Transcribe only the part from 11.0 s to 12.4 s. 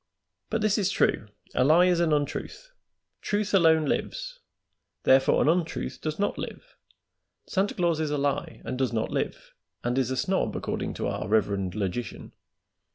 our reverend logician.